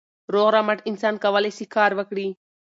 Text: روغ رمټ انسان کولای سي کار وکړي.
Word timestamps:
روغ 0.33 0.47
رمټ 0.55 0.79
انسان 0.89 1.15
کولای 1.23 1.51
سي 1.57 1.65
کار 1.75 1.91
وکړي. 1.95 2.27